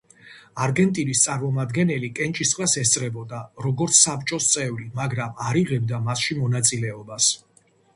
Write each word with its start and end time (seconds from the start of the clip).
არგენტინის 0.67 1.21
წარმომადგენელი 1.27 2.09
კენჭისყრას 2.21 2.75
ესწრებოდა, 2.85 3.43
როგორც 3.69 4.01
საბჭოს 4.09 4.51
წევრი, 4.57 4.91
მაგრამ 5.01 5.41
არ 5.51 5.65
იღებდა 5.65 6.05
მასში 6.11 6.45
მონაწილეობას. 6.45 7.35